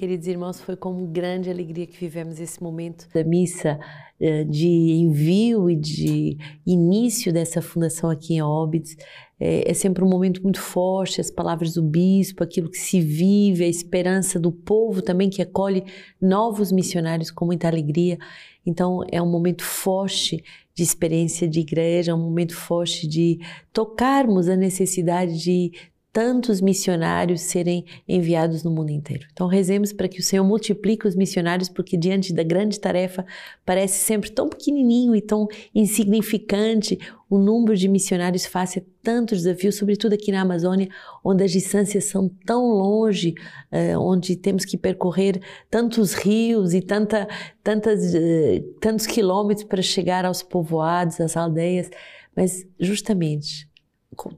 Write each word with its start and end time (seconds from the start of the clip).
Queridos 0.00 0.26
irmãos, 0.28 0.58
foi 0.58 0.76
com 0.76 1.12
grande 1.12 1.50
alegria 1.50 1.86
que 1.86 2.00
vivemos 2.00 2.40
esse 2.40 2.62
momento 2.62 3.06
da 3.12 3.22
missa 3.22 3.78
eh, 4.18 4.44
de 4.44 4.66
envio 4.66 5.68
e 5.68 5.76
de 5.76 6.38
início 6.66 7.30
dessa 7.30 7.60
fundação 7.60 8.08
aqui 8.08 8.32
em 8.32 8.40
Óbidos. 8.40 8.96
É, 9.38 9.70
é 9.70 9.74
sempre 9.74 10.02
um 10.02 10.08
momento 10.08 10.42
muito 10.42 10.58
forte, 10.58 11.20
as 11.20 11.30
palavras 11.30 11.74
do 11.74 11.82
bispo, 11.82 12.42
aquilo 12.42 12.70
que 12.70 12.78
se 12.78 12.98
vive, 12.98 13.62
a 13.62 13.68
esperança 13.68 14.40
do 14.40 14.50
povo 14.50 15.02
também 15.02 15.28
que 15.28 15.42
acolhe 15.42 15.84
novos 16.18 16.72
missionários 16.72 17.30
com 17.30 17.44
muita 17.44 17.68
alegria. 17.68 18.16
Então 18.64 19.02
é 19.12 19.20
um 19.20 19.30
momento 19.30 19.62
forte 19.62 20.42
de 20.74 20.82
experiência 20.82 21.46
de 21.46 21.60
igreja, 21.60 22.14
um 22.14 22.22
momento 22.22 22.56
forte 22.56 23.06
de 23.06 23.38
tocarmos 23.70 24.48
a 24.48 24.56
necessidade 24.56 25.38
de 25.38 25.72
tantos 26.12 26.60
missionários 26.60 27.42
serem 27.42 27.84
enviados 28.08 28.64
no 28.64 28.70
mundo 28.70 28.90
inteiro. 28.90 29.26
Então 29.32 29.46
rezemos 29.46 29.92
para 29.92 30.08
que 30.08 30.18
o 30.18 30.22
Senhor 30.22 30.44
multiplique 30.44 31.06
os 31.06 31.14
missionários, 31.14 31.68
porque 31.68 31.96
diante 31.96 32.32
da 32.32 32.42
grande 32.42 32.80
tarefa 32.80 33.24
parece 33.64 34.04
sempre 34.04 34.30
tão 34.30 34.48
pequenininho 34.48 35.14
e 35.14 35.22
tão 35.22 35.46
insignificante 35.74 36.98
o 37.28 37.38
número 37.38 37.76
de 37.76 37.86
missionários 37.86 38.44
face 38.44 38.80
a 38.80 38.82
tantos 39.04 39.44
desafios, 39.44 39.76
sobretudo 39.76 40.14
aqui 40.14 40.32
na 40.32 40.40
Amazônia, 40.40 40.88
onde 41.24 41.44
as 41.44 41.52
distâncias 41.52 42.06
são 42.06 42.28
tão 42.44 42.66
longe, 42.70 43.34
uh, 43.72 43.98
onde 44.00 44.34
temos 44.34 44.64
que 44.64 44.76
percorrer 44.76 45.40
tantos 45.70 46.12
rios 46.12 46.74
e 46.74 46.82
tanta, 46.82 47.28
tantas, 47.62 48.14
uh, 48.14 48.62
tantos 48.80 49.06
quilômetros 49.06 49.64
para 49.64 49.80
chegar 49.80 50.24
aos 50.24 50.42
povoados, 50.42 51.20
às 51.20 51.36
aldeias, 51.36 51.88
mas 52.34 52.66
justamente 52.80 53.69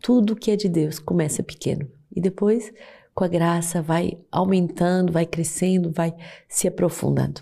tudo 0.01 0.37
que 0.37 0.51
é 0.51 0.57
de 0.57 0.69
Deus 0.69 0.99
começa 0.99 1.43
pequeno 1.43 1.89
e 2.15 2.21
depois, 2.21 2.73
com 3.15 3.25
a 3.25 3.29
graça, 3.29 3.83
vai 3.83 4.19
aumentando, 4.31 5.13
vai 5.13 5.27
crescendo, 5.27 5.91
vai 5.91 6.15
se 6.49 6.69
aprofundando. 6.69 7.41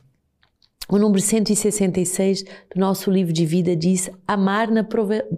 O 0.88 0.98
número 0.98 1.20
166 1.20 2.42
do 2.42 2.80
nosso 2.80 3.10
livro 3.10 3.32
de 3.32 3.46
vida 3.46 3.76
diz: 3.76 4.10
Amar 4.26 4.70
na 4.70 4.84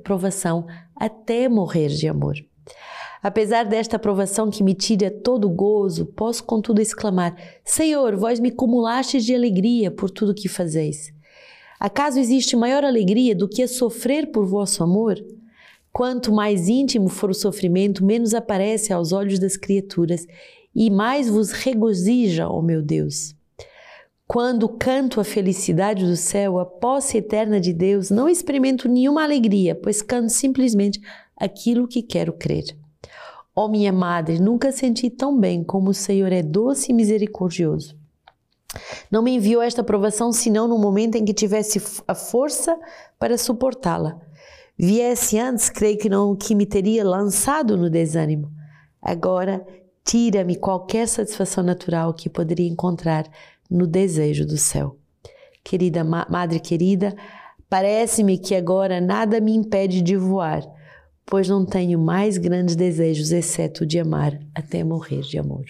provação 0.02 0.67
até 0.97 1.48
morrer 1.48 1.89
de 1.89 2.08
amor. 2.08 2.36
Apesar 3.22 3.64
desta 3.64 3.98
provação 3.98 4.50
que 4.50 4.64
me 4.64 4.74
tira 4.74 5.11
todo 5.11 5.48
gozo, 5.48 6.06
posso 6.06 6.42
contudo 6.45 6.80
exclamar: 6.80 7.36
Senhor, 7.64 8.17
vós 8.17 8.41
me 8.41 8.50
cumulastes 8.50 9.24
de 9.24 9.34
alegria 9.34 9.91
por 9.91 10.11
tudo 10.11 10.34
que 10.34 10.48
fazeis. 10.48 11.12
Acaso 11.78 12.19
existe 12.19 12.56
maior 12.56 12.84
alegria 12.84 13.34
do 13.34 13.48
que 13.48 13.62
a 13.62 13.69
sofrer 13.69 14.30
por 14.33 14.47
vosso 14.47 14.83
amor? 14.83 15.17
Quanto 15.93 16.33
mais 16.33 16.69
íntimo 16.69 17.09
for 17.11 17.29
o 17.31 17.35
sofrimento, 17.35 18.03
menos 18.03 18.33
aparece 18.33 18.95
aos 18.95 19.12
olhos 19.12 19.39
das 19.39 19.59
criaturas 19.59 20.27
e 20.75 20.91
mais 20.91 21.29
vos 21.29 21.53
regozija, 21.53 22.48
ó 22.48 22.59
oh 22.59 22.62
meu 22.62 22.81
Deus. 22.81 23.35
Quando 24.27 24.67
canto 24.70 25.20
a 25.20 25.25
felicidade 25.25 26.07
do 26.07 26.17
céu, 26.17 26.59
a 26.59 26.65
posse 26.65 27.19
eterna 27.19 27.61
de 27.61 27.75
Deus, 27.75 28.09
não 28.09 28.27
experimento 28.27 28.89
nenhuma 28.89 29.23
alegria, 29.23 29.75
pois 29.75 30.01
canto 30.01 30.31
simplesmente 30.31 30.98
aquilo 31.37 31.87
que 31.87 32.03
quero 32.03 32.33
crer. 32.33 32.65
Ó 33.55 33.67
oh, 33.67 33.69
minha 33.69 33.93
madre, 33.93 34.39
nunca 34.39 34.73
senti 34.73 35.11
tão 35.11 35.39
bem 35.39 35.63
como 35.63 35.91
o 35.91 35.95
Senhor 35.95 36.33
é 36.33 36.43
doce 36.43 36.91
e 36.91 36.95
misericordioso. 36.95 37.95
Não 39.11 39.20
me 39.20 39.33
enviou 39.33 39.61
esta 39.61 39.85
provação 39.85 40.33
senão 40.33 40.67
no 40.67 40.79
momento 40.79 41.17
em 41.17 41.25
que 41.27 41.35
tivesse 41.35 41.83
a 42.09 42.15
força 42.15 42.79
para 43.19 43.37
suportá-la 43.37 44.19
viesse 44.83 45.38
antes, 45.38 45.70
creio 45.70 45.97
que 45.97 46.08
não 46.08 46.34
que 46.34 46.56
me 46.56 46.66
teria 46.66 47.05
lançado 47.05 47.77
no 47.77 47.88
desânimo. 47.88 48.50
Agora, 49.00 49.64
tira-me 50.05 50.56
qualquer 50.56 51.07
satisfação 51.07 51.62
natural 51.62 52.12
que 52.12 52.29
poderia 52.29 52.68
encontrar 52.68 53.24
no 53.70 53.86
desejo 53.86 54.45
do 54.45 54.57
céu. 54.57 54.96
Querida 55.62 56.02
madre 56.02 56.58
querida, 56.58 57.14
parece-me 57.70 58.36
que 58.36 58.57
agora 58.57 59.01
nada 59.01 59.40
me 59.40 59.55
impede 59.55 60.02
de 60.02 60.17
voar, 60.17 60.64
pois 61.24 61.48
não 61.48 61.64
tenho 61.64 62.01
mais 62.01 62.36
grandes 62.36 62.74
desejos 62.74 63.30
exceto 63.30 63.86
de 63.86 64.01
amar 64.01 64.36
até 64.52 64.83
morrer 64.83 65.20
de 65.20 65.39
amor. 65.39 65.64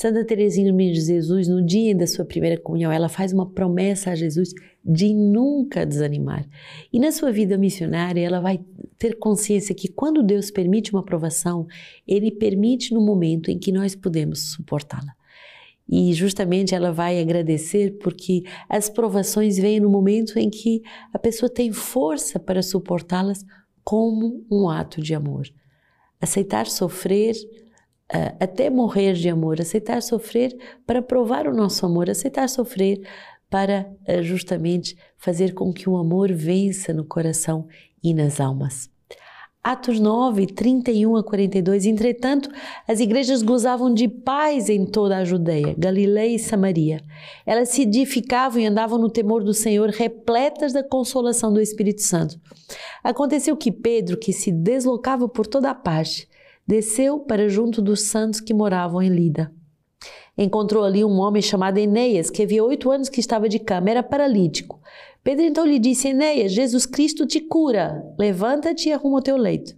Santa 0.00 0.24
Teresinha 0.24 0.72
de 0.72 0.98
Jesus, 0.98 1.46
no 1.46 1.62
dia 1.62 1.94
da 1.94 2.06
sua 2.06 2.24
primeira 2.24 2.58
comunhão, 2.58 2.90
ela 2.90 3.06
faz 3.06 3.34
uma 3.34 3.44
promessa 3.44 4.12
a 4.12 4.14
Jesus 4.14 4.54
de 4.82 5.12
nunca 5.12 5.84
desanimar. 5.84 6.48
E 6.90 6.98
na 6.98 7.12
sua 7.12 7.30
vida 7.30 7.58
missionária, 7.58 8.22
ela 8.22 8.40
vai 8.40 8.64
ter 8.98 9.18
consciência 9.18 9.74
que 9.74 9.88
quando 9.88 10.22
Deus 10.22 10.50
permite 10.50 10.90
uma 10.90 11.04
provação, 11.04 11.66
Ele 12.08 12.30
permite 12.30 12.94
no 12.94 13.02
momento 13.02 13.50
em 13.50 13.58
que 13.58 13.70
nós 13.70 13.94
podemos 13.94 14.52
suportá-la. 14.52 15.12
E 15.86 16.14
justamente 16.14 16.74
ela 16.74 16.92
vai 16.92 17.20
agradecer 17.20 17.98
porque 17.98 18.44
as 18.70 18.88
provações 18.88 19.58
vêm 19.58 19.80
no 19.80 19.90
momento 19.90 20.38
em 20.38 20.48
que 20.48 20.80
a 21.12 21.18
pessoa 21.18 21.50
tem 21.50 21.72
força 21.72 22.40
para 22.40 22.62
suportá-las 22.62 23.44
como 23.84 24.46
um 24.50 24.66
ato 24.66 25.02
de 25.02 25.12
amor. 25.14 25.46
Aceitar 26.18 26.68
sofrer 26.68 27.34
uh, 28.14 28.36
até 28.40 28.68
morrer 28.70 29.14
de 29.14 29.28
amor, 29.28 29.60
aceitar 29.60 30.02
sofrer 30.02 30.56
para 30.86 31.02
provar 31.02 31.46
o 31.46 31.54
nosso 31.54 31.84
amor, 31.86 32.10
aceitar 32.10 32.48
sofrer 32.48 33.00
para 33.48 33.90
uh, 34.08 34.22
justamente 34.22 34.96
fazer 35.16 35.54
com 35.54 35.72
que 35.72 35.88
o 35.88 35.96
amor 35.96 36.32
vença 36.32 36.92
no 36.92 37.04
coração 37.04 37.66
e 38.02 38.14
nas 38.14 38.40
almas. 38.40 38.90
Atos 39.62 40.00
9, 40.00 40.46
31 40.46 41.16
a 41.16 41.22
42. 41.22 41.84
Entretanto, 41.84 42.48
as 42.88 42.98
igrejas 42.98 43.42
gozavam 43.42 43.92
de 43.92 44.08
paz 44.08 44.70
em 44.70 44.86
toda 44.86 45.18
a 45.18 45.24
Judeia, 45.24 45.74
Galileia 45.76 46.34
e 46.34 46.38
Samaria. 46.38 47.02
Elas 47.44 47.68
se 47.68 47.82
edificavam 47.82 48.58
e 48.58 48.64
andavam 48.64 48.98
no 48.98 49.10
temor 49.10 49.44
do 49.44 49.52
Senhor, 49.52 49.90
repletas 49.90 50.72
da 50.72 50.82
consolação 50.82 51.52
do 51.52 51.60
Espírito 51.60 52.00
Santo. 52.00 52.40
Aconteceu 53.04 53.54
que 53.54 53.70
Pedro, 53.70 54.16
que 54.16 54.32
se 54.32 54.50
deslocava 54.50 55.28
por 55.28 55.46
toda 55.46 55.70
a 55.70 55.74
parte, 55.74 56.26
desceu 56.70 57.18
para 57.18 57.48
junto 57.48 57.82
dos 57.82 58.02
santos 58.02 58.40
que 58.40 58.54
moravam 58.54 59.02
em 59.02 59.08
Lida. 59.08 59.52
Encontrou 60.38 60.84
ali 60.84 61.04
um 61.04 61.18
homem 61.18 61.42
chamado 61.42 61.78
Enéas, 61.78 62.30
que 62.30 62.44
havia 62.44 62.62
oito 62.62 62.92
anos 62.92 63.08
que 63.08 63.18
estava 63.18 63.48
de 63.48 63.58
cama, 63.58 63.90
era 63.90 64.04
paralítico. 64.04 64.80
Pedro 65.24 65.44
então 65.44 65.66
lhe 65.66 65.80
disse: 65.80 66.10
Enéas, 66.10 66.52
Jesus 66.52 66.86
Cristo 66.86 67.26
te 67.26 67.40
cura. 67.40 68.00
Levanta-te 68.16 68.88
e 68.88 68.92
arruma 68.92 69.18
o 69.18 69.22
teu 69.22 69.36
leito. 69.36 69.74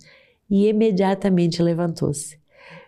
E 0.51 0.69
imediatamente 0.69 1.63
levantou-se. 1.63 2.39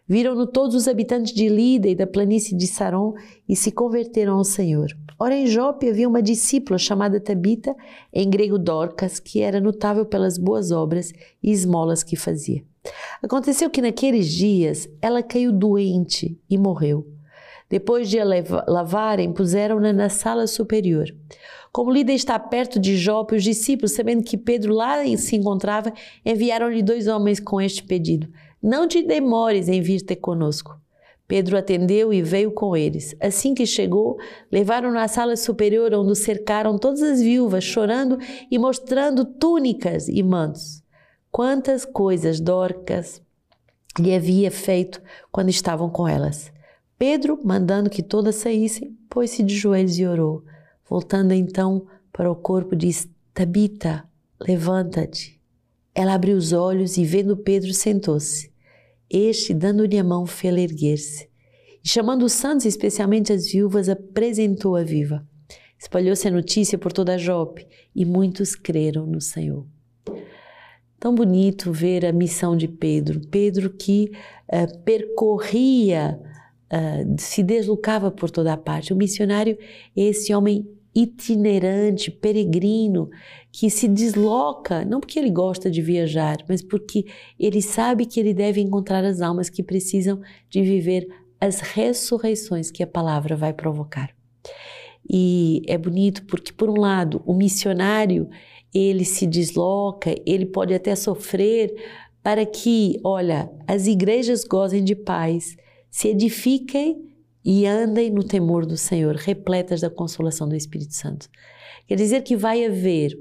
Viram-no 0.06 0.46
todos 0.46 0.74
os 0.74 0.86
habitantes 0.86 1.32
de 1.32 1.48
Lida 1.48 1.88
e 1.88 1.94
da 1.94 2.06
planície 2.06 2.54
de 2.54 2.66
Saron 2.66 3.14
e 3.48 3.56
se 3.56 3.72
converteram 3.72 4.36
ao 4.36 4.44
Senhor. 4.44 4.88
Ora, 5.18 5.34
em 5.34 5.46
Jope 5.46 5.88
havia 5.88 6.06
uma 6.06 6.20
discípula 6.20 6.76
chamada 6.76 7.18
Tabita, 7.18 7.74
em 8.12 8.28
grego 8.28 8.58
Dorcas, 8.58 9.18
que 9.18 9.40
era 9.40 9.62
notável 9.62 10.04
pelas 10.04 10.36
boas 10.36 10.70
obras 10.70 11.10
e 11.42 11.50
esmolas 11.50 12.02
que 12.02 12.16
fazia. 12.16 12.62
Aconteceu 13.22 13.70
que 13.70 13.80
naqueles 13.80 14.26
dias 14.30 14.88
ela 15.00 15.22
caiu 15.22 15.50
doente 15.50 16.38
e 16.48 16.58
morreu. 16.58 17.06
Depois 17.68 18.08
de 18.08 18.18
a 18.20 18.24
lavarem, 18.68 19.32
puseram-na 19.32 19.92
na 19.92 20.08
sala 20.08 20.46
superior. 20.46 21.06
Como 21.72 21.90
Lida 21.90 22.12
está 22.12 22.38
perto 22.38 22.78
de 22.78 22.96
Jope, 22.96 23.34
os 23.34 23.42
discípulos, 23.42 23.92
sabendo 23.92 24.22
que 24.22 24.36
Pedro 24.36 24.74
lá 24.74 25.04
se 25.16 25.34
encontrava, 25.34 25.92
enviaram-lhe 26.24 26.82
dois 26.82 27.08
homens 27.08 27.40
com 27.40 27.60
este 27.60 27.82
pedido: 27.82 28.28
Não 28.62 28.86
te 28.86 29.02
demores 29.02 29.68
em 29.68 29.80
vir 29.80 30.02
ter 30.02 30.16
conosco. 30.16 30.78
Pedro 31.26 31.56
atendeu 31.56 32.12
e 32.12 32.20
veio 32.20 32.52
com 32.52 32.76
eles. 32.76 33.16
Assim 33.18 33.54
que 33.54 33.64
chegou, 33.64 34.18
levaram-no 34.52 34.98
à 34.98 35.08
sala 35.08 35.34
superior, 35.34 35.94
onde 35.94 36.14
cercaram 36.14 36.78
todas 36.78 37.02
as 37.02 37.20
viúvas, 37.22 37.64
chorando 37.64 38.18
e 38.50 38.58
mostrando 38.58 39.24
túnicas 39.24 40.06
e 40.06 40.22
mantos 40.22 40.83
quantas 41.34 41.84
coisas 41.84 42.38
Dorcas 42.38 43.20
lhe 43.98 44.14
havia 44.14 44.52
feito 44.52 45.02
quando 45.32 45.48
estavam 45.48 45.90
com 45.90 46.06
elas. 46.06 46.52
Pedro, 46.96 47.40
mandando 47.42 47.90
que 47.90 48.04
todas 48.04 48.36
saíssem, 48.36 48.96
pôs-se 49.10 49.42
de 49.42 49.56
joelhos 49.56 49.98
e 49.98 50.06
orou. 50.06 50.44
Voltando 50.88 51.34
então 51.34 51.88
para 52.12 52.30
o 52.30 52.36
corpo, 52.36 52.76
disse: 52.76 53.10
Tabita, 53.34 54.08
levanta-te. 54.40 55.40
Ela 55.92 56.14
abriu 56.14 56.36
os 56.36 56.52
olhos 56.52 56.96
e, 56.98 57.04
vendo 57.04 57.36
Pedro, 57.36 57.74
sentou-se. 57.74 58.52
Este, 59.10 59.52
dando-lhe 59.52 59.98
a 59.98 60.04
mão, 60.04 60.26
fê-la 60.26 60.60
erguer-se. 60.60 61.28
E, 61.82 61.88
chamando 61.88 62.24
os 62.24 62.32
santos, 62.32 62.64
especialmente 62.64 63.32
as 63.32 63.50
viúvas, 63.50 63.88
apresentou-a 63.88 64.84
viva. 64.84 65.26
Espalhou-se 65.76 66.28
a 66.28 66.30
notícia 66.30 66.78
por 66.78 66.92
toda 66.92 67.14
a 67.14 67.18
Jope 67.18 67.66
e 67.92 68.04
muitos 68.04 68.54
creram 68.54 69.04
no 69.04 69.20
Senhor. 69.20 69.73
Tão 71.04 71.14
bonito 71.14 71.70
ver 71.70 72.06
a 72.06 72.12
missão 72.14 72.56
de 72.56 72.66
Pedro. 72.66 73.20
Pedro 73.30 73.68
que 73.68 74.10
uh, 74.50 74.78
percorria, 74.86 76.18
uh, 76.72 77.14
se 77.20 77.42
deslocava 77.42 78.10
por 78.10 78.30
toda 78.30 78.54
a 78.54 78.56
parte. 78.56 78.90
O 78.90 78.96
missionário 78.96 79.58
é 79.94 80.00
esse 80.00 80.32
homem 80.32 80.66
itinerante, 80.94 82.10
peregrino, 82.10 83.10
que 83.52 83.68
se 83.68 83.86
desloca, 83.86 84.82
não 84.86 84.98
porque 84.98 85.18
ele 85.18 85.28
gosta 85.28 85.70
de 85.70 85.82
viajar, 85.82 86.38
mas 86.48 86.62
porque 86.62 87.04
ele 87.38 87.60
sabe 87.60 88.06
que 88.06 88.18
ele 88.18 88.32
deve 88.32 88.62
encontrar 88.62 89.04
as 89.04 89.20
almas 89.20 89.50
que 89.50 89.62
precisam 89.62 90.22
de 90.48 90.62
viver 90.62 91.06
as 91.38 91.60
ressurreições 91.60 92.70
que 92.70 92.82
a 92.82 92.86
palavra 92.86 93.36
vai 93.36 93.52
provocar. 93.52 94.08
E 95.08 95.62
é 95.66 95.76
bonito 95.76 96.24
porque, 96.26 96.52
por 96.52 96.70
um 96.70 96.80
lado, 96.80 97.22
o 97.26 97.34
missionário 97.34 98.28
ele 98.72 99.04
se 99.04 99.26
desloca, 99.26 100.14
ele 100.26 100.46
pode 100.46 100.74
até 100.74 100.96
sofrer 100.96 101.72
para 102.22 102.44
que, 102.44 102.98
olha, 103.04 103.50
as 103.66 103.86
igrejas 103.86 104.44
gozem 104.44 104.82
de 104.82 104.96
paz, 104.96 105.56
se 105.90 106.08
edifiquem 106.08 107.14
e 107.44 107.66
andem 107.66 108.10
no 108.10 108.24
temor 108.24 108.64
do 108.64 108.76
Senhor, 108.76 109.14
repletas 109.14 109.82
da 109.82 109.90
consolação 109.90 110.48
do 110.48 110.56
Espírito 110.56 110.94
Santo. 110.94 111.28
Quer 111.86 111.96
dizer 111.96 112.22
que 112.22 112.34
vai 112.34 112.64
haver 112.64 113.12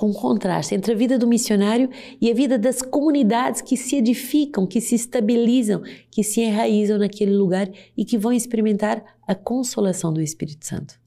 um 0.00 0.12
contraste 0.12 0.74
entre 0.74 0.92
a 0.92 0.96
vida 0.96 1.18
do 1.18 1.26
missionário 1.26 1.90
e 2.20 2.30
a 2.30 2.34
vida 2.34 2.58
das 2.58 2.80
comunidades 2.80 3.60
que 3.60 3.76
se 3.76 3.96
edificam, 3.96 4.66
que 4.66 4.80
se 4.80 4.94
estabilizam, 4.94 5.82
que 6.10 6.22
se 6.22 6.40
enraizam 6.40 6.98
naquele 6.98 7.32
lugar 7.32 7.70
e 7.96 8.04
que 8.04 8.16
vão 8.16 8.32
experimentar 8.32 9.04
a 9.26 9.34
consolação 9.34 10.12
do 10.12 10.22
Espírito 10.22 10.66
Santo. 10.66 11.00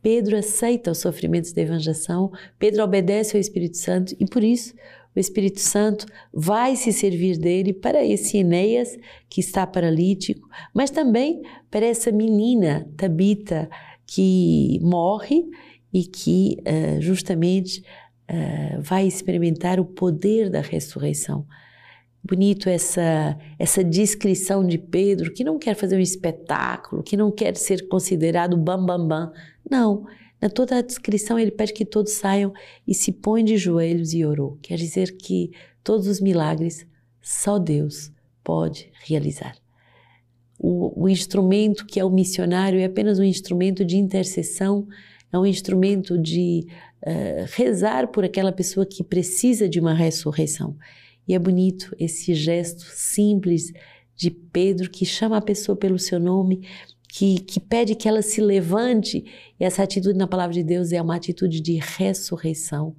Pedro 0.00 0.38
aceita 0.38 0.92
os 0.92 0.98
sofrimentos 0.98 1.52
da 1.52 1.62
evangelização, 1.62 2.30
Pedro 2.58 2.84
obedece 2.84 3.36
ao 3.36 3.40
Espírito 3.40 3.76
Santo 3.76 4.16
e 4.18 4.24
por 4.26 4.42
isso 4.44 4.74
o 5.14 5.18
Espírito 5.18 5.60
Santo 5.60 6.06
vai 6.32 6.76
se 6.76 6.92
servir 6.92 7.36
dele 7.36 7.72
para 7.72 8.04
esse 8.04 8.38
Enéas 8.38 8.96
que 9.28 9.40
está 9.40 9.66
paralítico, 9.66 10.48
mas 10.72 10.90
também 10.90 11.42
para 11.70 11.84
essa 11.84 12.12
menina 12.12 12.88
Tabita 12.96 13.68
que 14.06 14.78
morre 14.80 15.44
e 15.92 16.04
que 16.04 16.58
uh, 16.60 17.00
justamente 17.00 17.82
uh, 18.30 18.80
vai 18.80 19.06
experimentar 19.06 19.80
o 19.80 19.84
poder 19.84 20.50
da 20.50 20.60
ressurreição. 20.60 21.46
Bonito 22.22 22.68
essa, 22.68 23.38
essa 23.58 23.82
descrição 23.82 24.66
de 24.66 24.76
Pedro, 24.76 25.32
que 25.32 25.44
não 25.44 25.58
quer 25.58 25.74
fazer 25.74 25.96
um 25.96 26.00
espetáculo, 26.00 27.02
que 27.02 27.16
não 27.16 27.30
quer 27.30 27.56
ser 27.56 27.88
considerado 27.88 28.56
bam-bam-bam. 28.56 29.06
Bam, 29.06 29.30
bam. 29.30 29.32
Não, 29.70 30.04
na 30.40 30.48
toda 30.48 30.78
a 30.78 30.82
descrição 30.82 31.38
ele 31.38 31.50
pede 31.50 31.72
que 31.72 31.84
todos 31.84 32.12
saiam 32.12 32.52
e 32.86 32.94
se 32.94 33.12
põe 33.12 33.44
de 33.44 33.56
joelhos 33.56 34.12
e 34.12 34.24
orou. 34.24 34.58
Quer 34.62 34.76
dizer 34.76 35.16
que 35.16 35.50
todos 35.82 36.06
os 36.06 36.20
milagres 36.20 36.86
só 37.20 37.58
Deus 37.58 38.12
pode 38.44 38.90
realizar. 39.04 39.56
O, 40.58 41.04
o, 41.04 41.08
instrumento 41.08 41.86
que 41.86 42.00
é 42.00 42.04
o 42.04 42.10
missionário 42.10 42.80
é 42.80 42.84
apenas 42.84 43.18
um 43.18 43.24
instrumento 43.24 43.84
de 43.84 43.96
intercessão 43.96 44.88
é 45.32 45.38
um 45.38 45.46
instrumento 45.46 46.18
de 46.18 46.66
uh, 47.02 47.44
rezar 47.52 48.08
por 48.08 48.24
aquela 48.24 48.52
pessoa 48.52 48.86
que 48.86 49.04
precisa 49.04 49.68
de 49.68 49.78
uma 49.78 49.94
ressurreição. 49.94 50.76
E 51.26 51.34
é 51.34 51.38
bonito 51.38 51.94
esse 51.98 52.34
gesto 52.34 52.82
simples 52.82 53.72
de 54.16 54.30
Pedro 54.30 54.90
que 54.90 55.04
chama 55.04 55.36
a 55.36 55.42
pessoa 55.42 55.76
pelo 55.76 55.98
seu 55.98 56.18
nome, 56.18 56.66
que, 57.08 57.40
que 57.40 57.60
pede 57.60 57.94
que 57.94 58.08
ela 58.08 58.22
se 58.22 58.40
levante. 58.40 59.24
E 59.60 59.64
essa 59.64 59.82
atitude 59.82 60.18
na 60.18 60.26
palavra 60.26 60.54
de 60.54 60.62
Deus 60.62 60.92
é 60.92 61.00
uma 61.00 61.16
atitude 61.16 61.60
de 61.60 61.74
ressurreição 61.76 62.96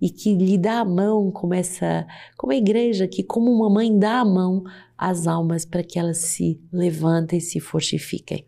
e 0.00 0.10
que 0.10 0.34
lhe 0.34 0.58
dá 0.58 0.80
a 0.80 0.84
mão 0.84 1.30
como 1.30 1.54
essa, 1.54 2.06
como 2.36 2.52
a 2.52 2.56
igreja 2.56 3.06
que 3.06 3.22
como 3.22 3.50
uma 3.50 3.70
mãe 3.70 3.96
dá 3.98 4.20
a 4.20 4.24
mão 4.24 4.62
às 4.96 5.26
almas 5.26 5.64
para 5.64 5.82
que 5.82 5.98
elas 5.98 6.18
se 6.18 6.60
levantem, 6.72 7.40
se 7.40 7.60
fortifiquem. 7.60 8.46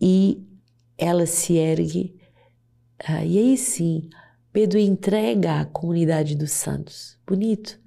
E 0.00 0.40
ela 0.98 1.24
se 1.24 1.54
ergue. 1.54 2.14
Ah, 2.98 3.24
e 3.24 3.38
aí 3.38 3.56
sim, 3.56 4.10
Pedro 4.52 4.78
entrega 4.78 5.60
a 5.60 5.64
comunidade 5.64 6.34
dos 6.34 6.50
santos. 6.50 7.16
Bonito. 7.26 7.80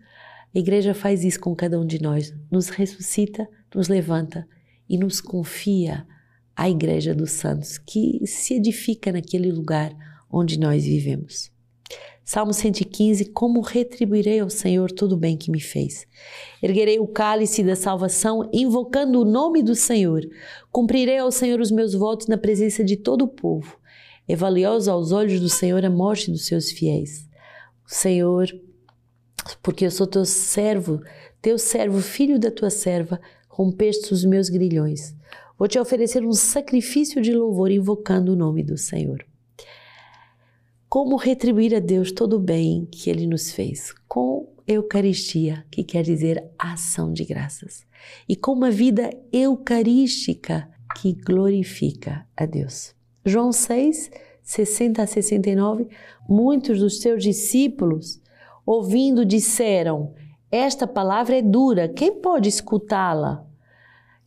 A 0.55 0.59
igreja 0.59 0.93
faz 0.93 1.23
isso 1.23 1.39
com 1.39 1.55
cada 1.55 1.79
um 1.79 1.85
de 1.85 2.01
nós. 2.01 2.33
Nos 2.49 2.69
ressuscita, 2.69 3.47
nos 3.75 3.87
levanta 3.87 4.47
e 4.87 4.97
nos 4.97 5.19
confia 5.19 6.07
a 6.55 6.69
igreja 6.69 7.13
dos 7.13 7.31
santos 7.31 7.77
que 7.77 8.25
se 8.25 8.55
edifica 8.55 9.11
naquele 9.11 9.51
lugar 9.51 9.93
onde 10.29 10.59
nós 10.59 10.85
vivemos. 10.85 11.50
Salmo 12.23 12.53
115: 12.53 13.25
Como 13.25 13.61
retribuirei 13.61 14.39
ao 14.39 14.49
Senhor 14.49 14.91
todo 14.91 15.13
o 15.13 15.17
bem 15.17 15.35
que 15.35 15.51
me 15.51 15.59
fez? 15.59 16.07
Erguerei 16.61 16.99
o 16.99 17.07
cálice 17.07 17.63
da 17.63 17.75
salvação, 17.75 18.49
invocando 18.53 19.21
o 19.21 19.25
nome 19.25 19.63
do 19.63 19.75
Senhor. 19.75 20.21
Cumprirei 20.71 21.17
ao 21.17 21.31
Senhor 21.31 21.59
os 21.59 21.71
meus 21.71 21.93
votos 21.93 22.27
na 22.27 22.37
presença 22.37 22.83
de 22.83 22.95
todo 22.95 23.23
o 23.23 23.27
povo. 23.27 23.77
É 24.27 24.35
valiosa 24.35 24.91
aos 24.91 25.11
olhos 25.11 25.39
do 25.39 25.49
Senhor 25.49 25.83
a 25.83 25.89
morte 25.89 26.31
dos 26.31 26.45
seus 26.45 26.71
fiéis. 26.71 27.27
Senhor, 27.85 28.47
porque 29.61 29.85
eu 29.85 29.91
sou 29.91 30.07
teu 30.07 30.23
servo, 30.23 31.01
teu 31.41 31.57
servo, 31.57 31.99
filho 31.99 32.39
da 32.39 32.51
tua 32.51 32.69
serva, 32.69 33.19
rompeste 33.49 34.13
os 34.13 34.23
meus 34.23 34.47
grilhões. 34.47 35.13
Vou 35.57 35.67
te 35.67 35.77
oferecer 35.77 36.23
um 36.23 36.31
sacrifício 36.31 37.21
de 37.21 37.33
louvor 37.33 37.71
invocando 37.71 38.33
o 38.33 38.35
nome 38.35 38.63
do 38.63 38.77
Senhor. 38.77 39.25
Como 40.91 41.15
retribuir 41.15 41.73
a 41.73 41.79
Deus 41.79 42.11
todo 42.11 42.35
o 42.35 42.39
bem 42.39 42.85
que 42.91 43.09
Ele 43.09 43.25
nos 43.25 43.53
fez? 43.53 43.93
Com 44.09 44.49
Eucaristia, 44.67 45.65
que 45.71 45.85
quer 45.85 46.03
dizer 46.03 46.43
ação 46.59 47.13
de 47.13 47.23
graças, 47.23 47.85
e 48.27 48.35
com 48.35 48.51
uma 48.51 48.69
vida 48.69 49.09
eucarística 49.31 50.69
que 50.97 51.13
glorifica 51.13 52.27
a 52.35 52.45
Deus. 52.45 52.93
João 53.25 53.53
6, 53.53 54.11
60 54.43 55.01
a 55.01 55.07
69, 55.07 55.87
muitos 56.27 56.79
dos 56.79 56.99
seus 56.99 57.23
discípulos, 57.23 58.19
ouvindo, 58.65 59.23
disseram: 59.23 60.13
Esta 60.51 60.85
palavra 60.85 61.37
é 61.37 61.41
dura, 61.41 61.87
quem 61.87 62.19
pode 62.19 62.49
escutá-la? 62.49 63.47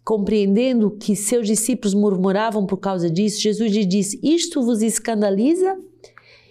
Compreendendo 0.03 0.93
que 0.93 1.15
seus 1.15 1.47
discípulos 1.47 1.93
murmuravam 1.93 2.65
por 2.65 2.79
causa 2.79 3.11
disso, 3.11 3.39
Jesus 3.39 3.71
lhe 3.71 3.85
disse: 3.85 4.19
Isto 4.23 4.63
vos 4.63 4.81
escandaliza? 4.81 5.77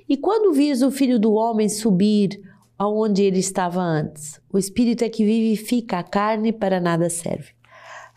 E 0.07 0.17
quando 0.17 0.53
vis 0.53 0.81
o 0.81 0.91
filho 0.91 1.19
do 1.19 1.33
homem 1.33 1.69
subir 1.69 2.41
aonde 2.77 3.23
ele 3.23 3.39
estava 3.39 3.81
antes, 3.81 4.39
o 4.51 4.57
espírito 4.57 5.03
é 5.03 5.09
que 5.09 5.23
vivifica, 5.23 6.00
a 6.00 6.03
carne 6.03 6.51
para 6.51 6.79
nada 6.79 7.09
serve. 7.09 7.51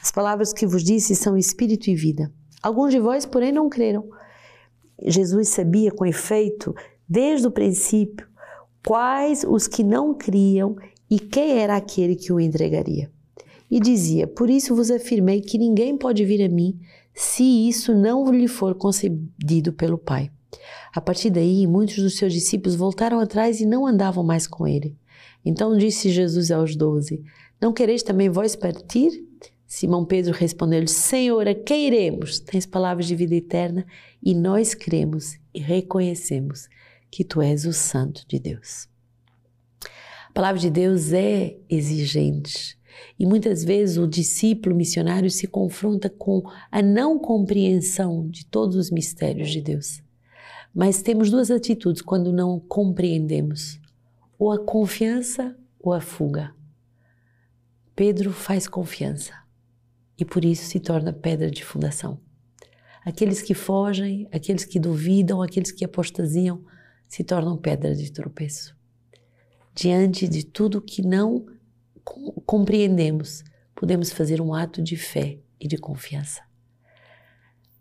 As 0.01 0.11
palavras 0.11 0.53
que 0.53 0.67
vos 0.67 0.83
disse 0.83 1.15
são 1.15 1.37
espírito 1.37 1.89
e 1.89 1.95
vida. 1.95 2.33
Alguns 2.63 2.91
de 2.91 2.99
vós, 2.99 3.25
porém, 3.25 3.53
não 3.53 3.69
creram. 3.69 4.05
Jesus 5.05 5.49
sabia 5.49 5.91
com 5.91 6.05
efeito, 6.05 6.75
desde 7.09 7.47
o 7.47 7.51
princípio, 7.51 8.27
quais 8.85 9.45
os 9.45 9.67
que 9.67 9.85
não 9.85 10.15
criam 10.15 10.77
e 11.11 11.19
quem 11.19 11.59
era 11.59 11.77
aquele 11.77 12.17
que 12.17 12.33
o 12.33 12.41
entregaria. 12.41 13.11
E 13.71 13.81
dizia: 13.81 14.27
Por 14.27 14.49
isso 14.49 14.75
vos 14.75 14.91
afirmei 14.91 15.41
que 15.41 15.59
ninguém 15.59 15.97
pode 15.97 16.25
vir 16.25 16.45
a 16.45 16.49
mim 16.49 16.79
se 17.15 17.43
isso 17.69 17.95
não 17.95 18.31
lhe 18.31 18.47
for 18.47 18.75
concedido 18.75 19.73
pelo 19.73 19.99
Pai. 19.99 20.31
A 20.95 21.01
partir 21.01 21.31
daí, 21.31 21.67
muitos 21.67 21.97
dos 21.97 22.17
seus 22.17 22.33
discípulos 22.33 22.77
voltaram 22.77 23.21
atrás 23.21 23.61
e 23.61 23.67
não 23.67 23.87
andavam 23.87 24.25
mais 24.25 24.47
com 24.47 24.67
ele. 24.67 24.97
Então 25.45 25.77
disse 25.77 26.11
Jesus 26.11 26.51
aos 26.51 26.75
doze: 26.75 27.23
Não 27.61 27.73
quereis 27.73 28.03
também 28.03 28.29
vós 28.29 28.57
partir? 28.57 29.25
Simão 29.67 30.05
Pedro 30.05 30.33
respondeu-lhe: 30.33 30.89
Senhor, 30.89 31.47
a 31.49 31.55
quem 31.55 31.87
iremos? 31.87 32.41
Tens 32.41 32.67
palavras 32.67 33.07
de 33.07 33.15
vida 33.15 33.35
eterna 33.35 33.87
e 34.23 34.35
nós 34.35 34.75
cremos 34.75 35.39
e 35.53 35.61
reconhecemos 35.61 36.69
que 37.11 37.25
tu 37.25 37.41
és 37.41 37.65
o 37.65 37.73
Santo 37.73 38.25
de 38.29 38.39
Deus. 38.39 38.89
A 40.29 40.33
palavra 40.33 40.61
de 40.61 40.71
Deus 40.71 41.13
é 41.13 41.57
exigente 41.69 42.77
e 43.19 43.27
muitas 43.27 43.65
vezes 43.65 43.97
o 43.97 44.07
discípulo 44.07 44.75
missionário 44.75 45.31
se 45.31 45.47
confronta 45.47 46.09
com 46.09 46.43
a 46.71 46.83
não 46.83 47.19
compreensão 47.19 48.29
de 48.29 48.47
todos 48.47 48.77
os 48.77 48.91
mistérios 48.91 49.51
de 49.51 49.61
Deus. 49.61 50.03
Mas 50.79 51.01
temos 51.01 51.31
duas 51.31 51.51
atitudes 51.51 52.03
quando 52.03 52.31
não 52.31 52.61
compreendemos: 52.61 53.81
ou 54.39 54.53
a 54.53 54.63
confiança 54.63 55.57
ou 55.81 55.91
a 55.91 56.03
fuga. 56.03 56.55
Pedro 57.95 58.31
faz 58.31 58.69
confiança 58.69 59.33
e 60.19 60.25
por 60.25 60.45
isso 60.45 60.67
se 60.67 60.79
torna 60.79 61.15
pedra 61.15 61.51
de 61.51 61.65
fundação. 61.65 62.21
Aqueles 63.07 63.41
que 63.41 63.55
fogem, 63.55 64.29
aqueles 64.31 64.67
que 64.67 64.79
duvidam, 64.79 65.41
aqueles 65.41 65.73
que 65.73 65.83
apostasiam, 65.83 66.63
se 67.09 67.25
tornam 67.25 67.57
pedra 67.57 67.95
de 67.95 68.13
tropeço. 68.13 68.77
Diante 69.75 70.29
de 70.29 70.45
tudo 70.45 70.83
que 70.83 71.01
não 71.01 71.47
compreendemos, 72.45 73.43
podemos 73.75 74.13
fazer 74.13 74.43
um 74.43 74.53
ato 74.53 74.83
de 74.83 74.97
fé 74.99 75.39
e 75.59 75.67
de 75.67 75.79
confiança. 75.79 76.46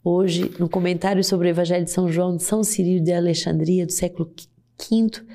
Hoje, 0.08 0.52
no 0.60 0.70
comentário 0.70 1.24
sobre 1.24 1.48
o 1.48 1.50
Evangelho 1.50 1.84
de 1.84 1.90
São 1.90 2.08
João 2.12 2.38
de 2.38 2.44
São 2.44 2.64
Cirilo 2.64 3.04
de 3.04 3.12
Alexandria, 3.12 3.88
do 3.88 3.92
século 3.92 4.32
V, 4.80 5.26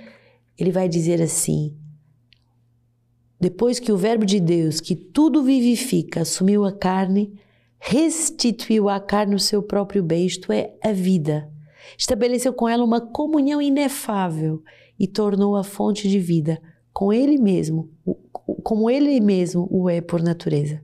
ele 0.57 0.71
vai 0.71 0.89
dizer 0.89 1.21
assim: 1.21 1.77
Depois 3.41 3.81
que 3.81 3.91
o 3.91 3.97
Verbo 3.97 4.25
de 4.25 4.39
Deus, 4.39 4.81
que 4.81 4.95
tudo 4.95 5.43
vivifica, 5.43 6.21
assumiu 6.21 6.65
a 6.65 6.71
carne, 6.71 7.37
restituiu 7.81 8.89
à 8.89 9.00
carne 9.00 9.35
o 9.35 9.41
seu 9.41 9.61
próprio 9.61 10.05
bem, 10.05 10.25
isto 10.25 10.53
é, 10.53 10.73
a 10.81 10.93
vida. 10.93 11.50
Estabeleceu 11.99 12.53
com 12.53 12.69
ela 12.69 12.85
uma 12.85 13.00
comunhão 13.00 13.61
inefável 13.61 14.62
e 14.97 15.09
tornou 15.09 15.57
a 15.57 15.65
fonte 15.65 16.09
de 16.09 16.21
vida 16.21 16.62
com 16.93 17.12
ele 17.12 17.39
mesmo, 17.39 17.91
como 18.62 18.89
ele 18.89 19.19
mesmo 19.19 19.67
o 19.69 19.91
é 19.91 20.00
por 20.00 20.23
natureza. 20.23 20.81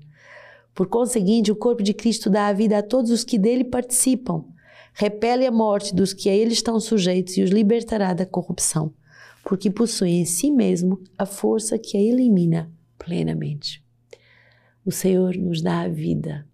Por 0.76 0.88
conseguinte, 0.88 1.50
o 1.50 1.56
corpo 1.56 1.83
de 1.83 1.95
Cristo 1.95 2.28
dá 2.28 2.49
a 2.49 2.52
vida 2.52 2.76
a 2.76 2.83
todos 2.83 3.11
os 3.11 3.25
que 3.25 3.38
dele 3.38 3.64
participam, 3.64 4.45
repele 4.92 5.47
a 5.47 5.50
morte 5.50 5.95
dos 5.95 6.12
que 6.12 6.28
a 6.28 6.35
ele 6.35 6.52
estão 6.52 6.78
sujeitos 6.78 7.38
e 7.38 7.42
os 7.42 7.49
libertará 7.49 8.12
da 8.12 8.26
corrupção, 8.26 8.92
porque 9.42 9.71
possui 9.71 10.11
em 10.11 10.26
si 10.26 10.50
mesmo 10.50 11.02
a 11.16 11.25
força 11.25 11.78
que 11.78 11.97
a 11.97 12.00
elimina 12.00 12.71
plenamente. 12.99 13.83
O 14.85 14.92
Senhor 14.92 15.35
nos 15.38 15.62
dá 15.62 15.80
a 15.80 15.88
vida 15.88 16.47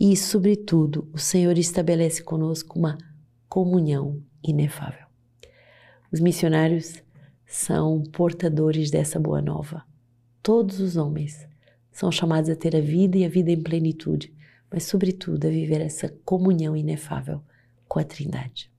e, 0.00 0.16
sobretudo, 0.16 1.06
o 1.12 1.18
Senhor 1.18 1.58
estabelece 1.58 2.22
conosco 2.22 2.78
uma 2.78 2.96
comunhão 3.50 4.22
inefável. 4.42 5.06
Os 6.10 6.20
missionários 6.20 7.02
são 7.46 8.02
portadores 8.02 8.90
dessa 8.90 9.20
boa 9.20 9.42
nova. 9.42 9.84
Todos 10.42 10.80
os 10.80 10.96
homens 10.96 11.51
são 11.92 12.10
chamados 12.10 12.48
a 12.48 12.56
ter 12.56 12.74
a 12.74 12.80
vida 12.80 13.18
e 13.18 13.24
a 13.24 13.28
vida 13.28 13.50
em 13.50 13.62
plenitude, 13.62 14.32
mas, 14.70 14.84
sobretudo, 14.84 15.46
a 15.46 15.50
viver 15.50 15.82
essa 15.82 16.08
comunhão 16.24 16.74
inefável 16.74 17.42
com 17.86 17.98
a 17.98 18.04
Trindade. 18.04 18.71